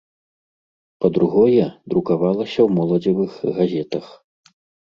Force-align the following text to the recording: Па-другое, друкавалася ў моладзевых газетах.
Па-другое, 1.03 1.65
друкавалася 1.95 2.59
ў 2.65 2.67
моладзевых 2.81 3.31
газетах. 3.59 4.05